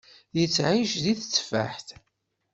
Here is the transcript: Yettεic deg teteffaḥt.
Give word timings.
Yettεic 0.37 0.91
deg 1.03 1.17
teteffaḥt. 1.19 1.87